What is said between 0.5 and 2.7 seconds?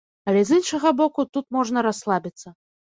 іншага боку, тут можна расслабіцца.